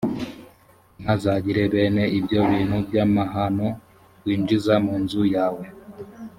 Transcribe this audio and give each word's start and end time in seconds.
ntihazagire 0.99 1.61
bene 1.73 2.03
ibyo 2.17 2.39
bintu 2.49 2.77
by’amahano 2.87 3.67
winjiza 4.23 4.73
mu 4.83 4.93
nzu 5.01 5.23
yawe 5.35 5.65